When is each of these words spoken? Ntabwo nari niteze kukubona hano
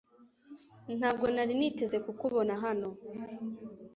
Ntabwo 0.97 1.25
nari 1.35 1.53
niteze 1.59 1.97
kukubona 2.05 2.53
hano 2.63 2.89